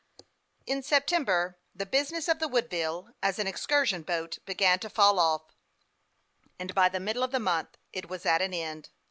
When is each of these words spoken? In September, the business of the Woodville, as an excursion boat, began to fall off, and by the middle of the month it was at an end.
In 0.65 0.81
September, 0.81 1.59
the 1.75 1.85
business 1.85 2.27
of 2.27 2.39
the 2.39 2.47
Woodville, 2.47 3.11
as 3.21 3.37
an 3.37 3.45
excursion 3.45 4.01
boat, 4.01 4.39
began 4.47 4.79
to 4.79 4.89
fall 4.89 5.19
off, 5.19 5.55
and 6.57 6.73
by 6.73 6.89
the 6.89 6.99
middle 6.99 7.21
of 7.21 7.29
the 7.29 7.39
month 7.39 7.77
it 7.93 8.09
was 8.09 8.25
at 8.25 8.41
an 8.41 8.51
end. 8.51 8.89